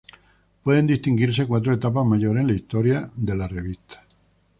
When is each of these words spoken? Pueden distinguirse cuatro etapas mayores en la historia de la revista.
Pueden 0.63 0.87
distinguirse 0.87 1.45
cuatro 1.45 1.71
etapas 1.75 2.03
mayores 2.07 2.41
en 2.41 2.47
la 2.47 2.55
historia 2.55 3.11
de 3.15 3.35
la 3.37 3.47
revista. 3.47 4.03